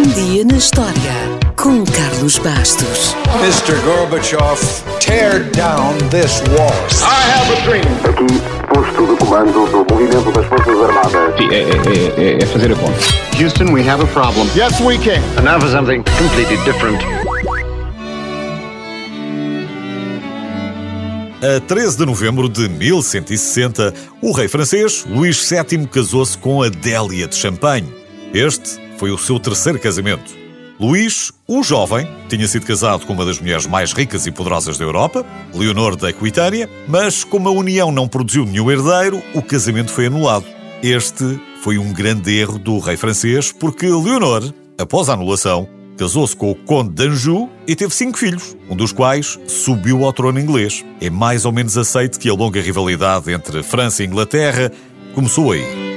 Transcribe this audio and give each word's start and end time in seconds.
Um 0.00 0.02
dia 0.14 0.46
na 0.46 0.56
história 0.56 0.94
com 1.56 1.84
Carlos 1.84 2.38
Bastos. 2.38 3.14
Mr. 3.42 3.78
Gorbachev, 3.84 4.58
tear 4.98 5.40
down 5.50 5.92
this 6.08 6.40
wall. 6.56 6.72
I 7.02 7.30
have 7.30 7.52
a 7.52 7.60
dream. 7.66 7.84
Aqui, 8.08 8.40
posto 8.72 9.06
de 9.06 9.16
comando 9.22 9.52
do 9.52 9.94
movimento 9.94 10.32
das 10.32 10.46
Forças 10.46 10.80
Armadas. 10.80 11.36
Sim, 11.36 11.48
é, 11.50 11.60
é- 11.60 12.32
é- 12.38 12.42
é 12.42 12.46
fazer 12.46 12.72
a 12.72 12.76
conta. 12.76 12.98
Houston, 13.38 13.74
we 13.74 13.86
have 13.86 14.02
a 14.02 14.06
problem. 14.06 14.48
Yes, 14.56 14.80
we 14.80 14.96
can. 14.96 15.20
And 15.36 15.42
now 15.42 15.60
for 15.60 15.68
something 15.68 16.02
completely 16.18 16.56
different. 16.64 16.98
A 21.42 21.60
13 21.60 21.98
de 21.98 22.06
novembro 22.06 22.48
de 22.48 22.70
1160, 22.70 23.92
o 24.22 24.32
rei 24.32 24.48
francês 24.48 25.04
Luís 25.06 25.46
VII 25.46 25.86
casou-se 25.86 26.38
com 26.38 26.62
Adélia 26.62 27.28
de 27.28 27.36
Champagne. 27.36 27.92
Este 28.32 28.80
foi 29.00 29.10
o 29.10 29.16
seu 29.16 29.40
terceiro 29.40 29.80
casamento. 29.80 30.30
Luís, 30.78 31.32
o 31.48 31.62
jovem, 31.62 32.06
tinha 32.28 32.46
sido 32.46 32.66
casado 32.66 33.06
com 33.06 33.14
uma 33.14 33.24
das 33.24 33.40
mulheres 33.40 33.66
mais 33.66 33.94
ricas 33.94 34.26
e 34.26 34.30
poderosas 34.30 34.76
da 34.76 34.84
Europa, 34.84 35.24
Leonor 35.54 35.96
da 35.96 36.10
Aquitânia, 36.10 36.68
mas 36.86 37.24
como 37.24 37.48
a 37.48 37.50
união 37.50 37.90
não 37.90 38.06
produziu 38.06 38.44
nenhum 38.44 38.70
herdeiro, 38.70 39.22
o 39.34 39.40
casamento 39.40 39.90
foi 39.90 40.06
anulado. 40.06 40.44
Este 40.82 41.40
foi 41.62 41.78
um 41.78 41.94
grande 41.94 42.30
erro 42.38 42.58
do 42.58 42.78
rei 42.78 42.98
francês, 42.98 43.50
porque 43.50 43.86
Leonor, 43.86 44.52
após 44.78 45.08
a 45.08 45.14
anulação, 45.14 45.66
Casou-se 45.96 46.34
com 46.34 46.50
o 46.50 46.54
Conde 46.54 46.88
d'Anjou 46.94 47.50
e 47.66 47.76
teve 47.76 47.94
cinco 47.94 48.16
filhos, 48.16 48.56
um 48.70 48.74
dos 48.74 48.90
quais 48.90 49.38
subiu 49.46 50.02
ao 50.02 50.14
trono 50.14 50.40
inglês. 50.40 50.82
É 50.98 51.10
mais 51.10 51.44
ou 51.44 51.52
menos 51.52 51.76
aceito 51.76 52.18
que 52.18 52.30
a 52.30 52.32
longa 52.32 52.58
rivalidade 52.58 53.30
entre 53.30 53.62
França 53.62 54.02
e 54.02 54.06
Inglaterra 54.06 54.72
começou 55.14 55.52
aí. 55.52 55.89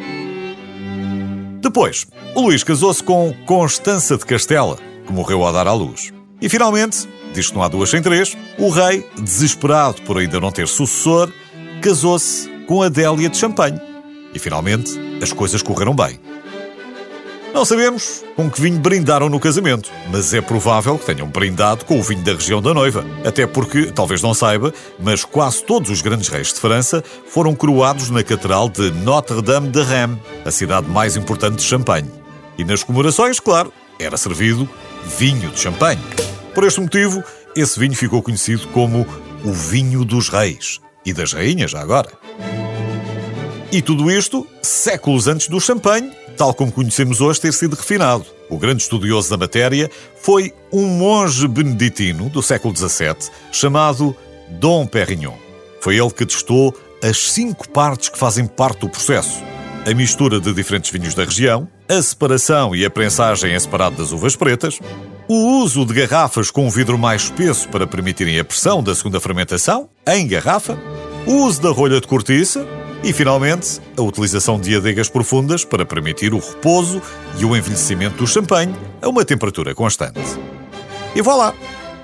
Depois, 1.63 2.05
o 2.35 2.41
Luís 2.41 2.62
casou-se 2.62 3.02
com 3.02 3.34
Constança 3.45 4.17
de 4.17 4.26
Castela, 4.26 4.77
que 5.08 5.13
morreu 5.13 5.45
ao 5.45 5.54
dar 5.54 5.66
à 5.66 5.71
luz. 5.71 6.12
E 6.41 6.49
finalmente, 6.49 7.08
diz 7.34 7.48
que 7.48 7.55
não 7.55 7.63
há 7.63 7.70
duas 7.70 7.90
sem 7.90 8.01
três, 8.01 8.35
o 8.60 8.68
rei, 8.68 9.07
desesperado 9.15 10.02
por 10.02 10.18
ainda 10.18 10.41
não 10.41 10.52
ter 10.52 10.68
sucessor, 10.68 11.32
casou-se 11.82 12.49
com 12.68 12.82
Adélia 12.82 13.29
de 13.29 13.37
Champagne. 13.37 13.79
E 14.34 14.40
finalmente, 14.40 14.91
as 15.21 15.32
coisas 15.32 15.62
correram 15.62 15.96
bem. 15.96 16.20
Não 17.54 17.63
sabemos 17.63 18.26
com 18.35 18.49
que 18.49 18.59
vinho 18.59 18.79
brindaram 18.79 19.29
no 19.29 19.40
casamento, 19.40 19.91
mas 20.12 20.34
é 20.34 20.41
provável 20.41 20.98
que 20.98 21.05
tenham 21.05 21.27
brindado 21.27 21.85
com 21.85 21.99
o 21.99 22.04
vinho 22.04 22.23
da 22.23 22.34
região 22.34 22.59
da 22.59 22.73
noiva. 22.73 23.05
Até 23.23 23.46
porque, 23.46 23.91
talvez 23.91 24.23
não 24.23 24.34
saiba, 24.34 24.73
mas 24.99 25.23
quase 25.23 25.63
todos 25.63 25.91
os 25.91 26.01
grandes 26.01 26.29
reis 26.29 26.51
de 26.51 26.59
França 26.59 27.04
foram 27.27 27.54
coroados 27.54 28.09
na 28.09 28.24
Catedral 28.24 28.68
de 28.70 28.90
Notre-Dame 28.90 29.70
de 29.70 29.84
Reims, 29.84 30.18
a 30.43 30.49
cidade 30.49 30.90
mais 30.90 31.15
importante 31.15 31.57
de 31.57 31.63
Champagne. 31.63 32.09
E 32.57 32.63
nas 32.65 32.84
comemorações, 32.84 33.40
claro, 33.40 33.71
era 33.99 34.18
servido 34.18 34.68
vinho 35.15 35.51
de 35.51 35.59
champanhe. 35.59 36.01
Por 36.55 36.63
este 36.63 36.81
motivo, 36.81 37.24
esse 37.55 37.79
vinho 37.79 37.96
ficou 37.96 38.24
conhecido 38.24 38.68
como 38.70 39.05
o 39.46 39.54
vinho 39.54 40.04
dos 40.04 40.27
reis 40.27 40.81
e 41.05 41.13
das 41.13 41.34
rainhas, 41.34 41.70
já 41.70 41.81
agora. 41.81 42.09
E 43.71 43.79
tudo 43.81 44.09
isto 44.09 44.48
séculos 44.62 45.27
antes 45.27 45.48
do 45.48 45.59
champanhe, 45.59 46.12
tal 46.37 46.53
como 46.53 46.71
conhecemos 46.71 47.21
hoje, 47.21 47.41
ter 47.41 47.53
sido 47.53 47.76
refinado. 47.76 48.26
O 48.49 48.57
grande 48.57 48.84
estudioso 48.84 49.29
da 49.29 49.37
matéria 49.37 49.89
foi 50.21 50.53
um 50.71 50.85
monge 50.85 51.48
beneditino 51.48 52.29
do 52.29 52.41
século 52.41 52.75
XVII 52.75 53.31
chamado 53.51 54.15
Dom 54.49 54.85
Perignon. 54.85 55.35
Foi 55.81 55.98
ele 55.98 56.12
que 56.12 56.25
testou 56.25 56.75
as 57.01 57.31
cinco 57.31 57.67
partes 57.70 58.09
que 58.09 58.17
fazem 58.17 58.45
parte 58.45 58.81
do 58.81 58.90
processo. 58.90 59.41
A 59.85 59.93
mistura 59.93 60.40
de 60.40 60.53
diferentes 60.53 60.90
vinhos 60.91 61.13
da 61.13 61.25
região, 61.25 61.67
a 61.90 62.01
separação 62.01 62.73
e 62.73 62.85
a 62.85 62.90
prensagem 62.90 63.53
em 63.53 63.59
separado 63.59 63.97
das 63.97 64.13
uvas 64.13 64.35
pretas, 64.35 64.79
o 65.28 65.62
uso 65.62 65.85
de 65.85 65.94
garrafas 65.94 66.50
com 66.50 66.66
um 66.66 66.69
vidro 66.69 66.97
mais 66.97 67.23
espesso 67.23 67.68
para 67.68 67.85
permitirem 67.85 68.40
a 68.40 68.45
pressão 68.45 68.81
da 68.81 68.95
segunda 68.95 69.19
fermentação, 69.19 69.90
em 70.07 70.25
garrafa, 70.25 70.78
o 71.25 71.45
uso 71.45 71.62
da 71.62 71.69
rolha 71.69 72.00
de 72.00 72.08
cortiça 72.08 72.66
e, 73.03 73.12
finalmente, 73.12 73.81
a 73.97 74.02
utilização 74.02 74.59
de 74.59 74.75
adegas 74.75 75.09
profundas 75.09 75.66
para 75.66 75.86
permitir 75.86 76.34
o 76.34 76.40
repouso 76.40 77.02
e 77.38 77.44
o 77.44 77.56
envelhecimento 77.56 78.18
do 78.18 78.25
champanhe 78.25 78.74
a 79.02 79.09
uma 79.09 79.25
temperatura 79.25 79.75
constante. 79.75 80.22
E 81.14 81.22
vá 81.22 81.36
lá! 81.36 81.53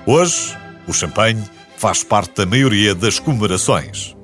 Hoje, 0.06 0.56
o 0.86 0.92
champanhe 0.92 1.42
faz 1.78 2.04
parte 2.04 2.36
da 2.36 2.46
maioria 2.46 2.94
das 2.94 3.18
comemorações. 3.18 4.14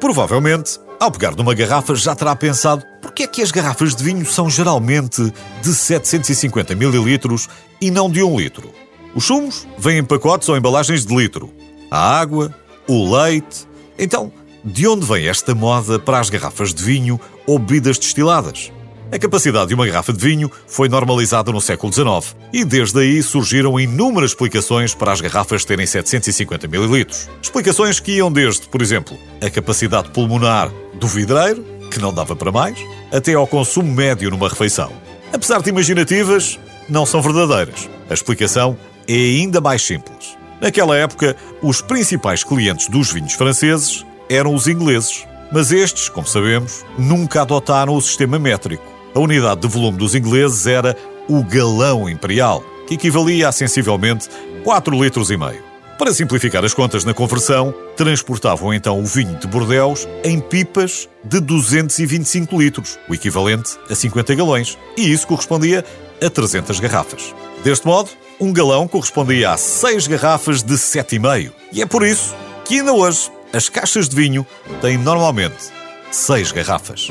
Provavelmente, 0.00 0.80
ao 0.98 1.10
pegar 1.10 1.36
numa 1.36 1.52
garrafa, 1.52 1.94
já 1.94 2.14
terá 2.14 2.34
pensado 2.34 2.82
porque 3.02 3.24
é 3.24 3.26
que 3.26 3.42
as 3.42 3.50
garrafas 3.50 3.94
de 3.94 4.02
vinho 4.02 4.24
são 4.24 4.48
geralmente 4.48 5.32
de 5.62 5.74
750 5.74 6.72
ml 6.72 7.20
e 7.80 7.90
não 7.90 8.10
de 8.10 8.22
1 8.22 8.38
litro. 8.38 8.72
Os 9.14 9.24
sumos 9.24 9.66
vêm 9.78 9.98
em 9.98 10.04
pacotes 10.04 10.48
ou 10.48 10.56
embalagens 10.56 11.04
de 11.04 11.14
litro. 11.14 11.52
A 11.90 12.18
água, 12.18 12.54
o 12.88 13.14
leite. 13.16 13.66
Então, 13.98 14.32
de 14.66 14.88
onde 14.88 15.06
vem 15.06 15.28
esta 15.28 15.54
moda 15.54 15.96
para 15.96 16.18
as 16.18 16.28
garrafas 16.28 16.74
de 16.74 16.82
vinho 16.82 17.20
ou 17.46 17.56
bebidas 17.56 17.98
destiladas? 17.98 18.72
A 19.12 19.18
capacidade 19.18 19.68
de 19.68 19.74
uma 19.74 19.86
garrafa 19.86 20.12
de 20.12 20.18
vinho 20.18 20.50
foi 20.66 20.88
normalizada 20.88 21.52
no 21.52 21.60
século 21.60 21.92
XIX 21.92 22.34
e 22.52 22.64
desde 22.64 22.98
aí 22.98 23.22
surgiram 23.22 23.78
inúmeras 23.78 24.30
explicações 24.30 24.92
para 24.92 25.12
as 25.12 25.20
garrafas 25.20 25.64
terem 25.64 25.86
750 25.86 26.66
ml. 26.66 27.06
Explicações 27.40 28.00
que 28.00 28.16
iam 28.16 28.32
desde, 28.32 28.66
por 28.66 28.82
exemplo, 28.82 29.16
a 29.40 29.48
capacidade 29.48 30.10
pulmonar 30.10 30.68
do 30.94 31.06
vidreiro, 31.06 31.64
que 31.88 32.00
não 32.00 32.12
dava 32.12 32.34
para 32.34 32.50
mais, 32.50 32.76
até 33.12 33.34
ao 33.34 33.46
consumo 33.46 33.94
médio 33.94 34.30
numa 34.30 34.48
refeição. 34.48 34.90
Apesar 35.32 35.62
de 35.62 35.70
imaginativas, 35.70 36.58
não 36.88 37.06
são 37.06 37.22
verdadeiras. 37.22 37.88
A 38.10 38.14
explicação 38.14 38.76
é 39.06 39.14
ainda 39.14 39.60
mais 39.60 39.82
simples. 39.82 40.36
Naquela 40.60 40.96
época, 40.96 41.36
os 41.62 41.80
principais 41.80 42.42
clientes 42.42 42.88
dos 42.88 43.12
vinhos 43.12 43.34
franceses 43.34 44.04
eram 44.28 44.54
os 44.54 44.66
ingleses. 44.66 45.26
Mas 45.52 45.70
estes, 45.72 46.08
como 46.08 46.26
sabemos, 46.26 46.84
nunca 46.98 47.42
adotaram 47.42 47.94
o 47.94 48.00
sistema 48.00 48.38
métrico. 48.38 48.84
A 49.14 49.20
unidade 49.20 49.60
de 49.60 49.68
volume 49.68 49.98
dos 49.98 50.14
ingleses 50.14 50.66
era 50.66 50.96
o 51.28 51.42
galão 51.42 52.08
imperial, 52.08 52.62
que 52.86 52.94
equivalia 52.94 53.48
a 53.48 53.52
sensivelmente 53.52 54.28
4 54.64 55.02
litros 55.02 55.30
e 55.30 55.36
meio. 55.36 55.64
Para 55.98 56.12
simplificar 56.12 56.62
as 56.62 56.74
contas 56.74 57.04
na 57.04 57.14
conversão, 57.14 57.74
transportavam 57.96 58.74
então 58.74 59.00
o 59.00 59.06
vinho 59.06 59.38
de 59.38 59.46
Bordeaux 59.46 60.06
em 60.22 60.38
pipas 60.38 61.08
de 61.24 61.40
225 61.40 62.58
litros, 62.60 62.98
o 63.08 63.14
equivalente 63.14 63.78
a 63.88 63.94
50 63.94 64.34
galões, 64.34 64.76
e 64.94 65.10
isso 65.10 65.26
correspondia 65.26 65.82
a 66.22 66.28
300 66.28 66.78
garrafas. 66.80 67.34
Deste 67.64 67.86
modo, 67.86 68.10
um 68.38 68.52
galão 68.52 68.86
correspondia 68.86 69.52
a 69.52 69.56
6 69.56 70.06
garrafas 70.06 70.62
de 70.62 70.74
7,5. 70.74 71.50
E 71.72 71.80
é 71.80 71.86
por 71.86 72.04
isso 72.04 72.34
que 72.66 72.80
ainda 72.80 72.92
hoje 72.92 73.30
as 73.52 73.68
caixas 73.68 74.08
de 74.08 74.16
vinho 74.16 74.46
têm 74.80 74.98
normalmente 74.98 75.70
6 76.10 76.52
garrafas. 76.52 77.08